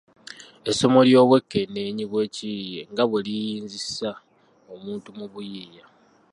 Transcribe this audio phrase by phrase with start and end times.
[0.69, 4.09] Essomo ly’obwekenneenyi bw’ekiyiiye nga bwe liyinzisa
[4.73, 5.85] omuntu mu buyiiya.